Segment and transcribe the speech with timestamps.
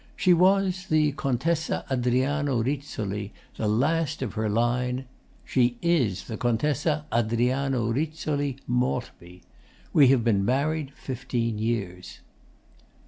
[0.15, 5.05] She was the Contessa Adriano Rizzoli, the last of her line.
[5.45, 9.43] She is the Contessa Adriano Rizzoli Maltby.
[9.93, 12.19] We have been married fifteen years.